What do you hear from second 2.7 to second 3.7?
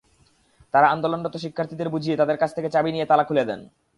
চাবি নিয়ে তালা খুলে দেন।